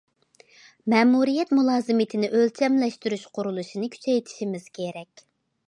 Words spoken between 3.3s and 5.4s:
قۇرۇلۇشىنى كۈچەيتىشىمىز كېرەك.